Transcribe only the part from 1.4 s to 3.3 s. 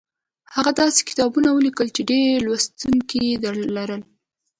ولیکل چې ډېر لوستونکي